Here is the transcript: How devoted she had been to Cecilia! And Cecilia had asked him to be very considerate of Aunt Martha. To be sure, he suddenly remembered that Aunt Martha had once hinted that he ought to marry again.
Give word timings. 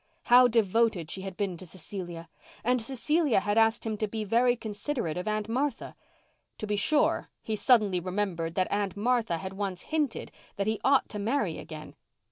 How 0.23 0.47
devoted 0.47 1.11
she 1.11 1.21
had 1.21 1.37
been 1.37 1.57
to 1.57 1.65
Cecilia! 1.67 2.27
And 2.63 2.81
Cecilia 2.81 3.39
had 3.39 3.55
asked 3.59 3.85
him 3.85 3.97
to 3.97 4.07
be 4.07 4.23
very 4.23 4.55
considerate 4.55 5.15
of 5.15 5.27
Aunt 5.27 5.47
Martha. 5.47 5.95
To 6.57 6.65
be 6.65 6.75
sure, 6.75 7.29
he 7.43 7.55
suddenly 7.55 7.99
remembered 7.99 8.55
that 8.55 8.71
Aunt 8.71 8.97
Martha 8.97 9.37
had 9.37 9.53
once 9.53 9.83
hinted 9.93 10.31
that 10.55 10.65
he 10.65 10.81
ought 10.83 11.07
to 11.09 11.19
marry 11.19 11.59
again. 11.59 11.93